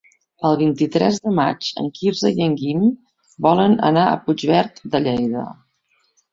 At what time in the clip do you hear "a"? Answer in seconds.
4.09-4.19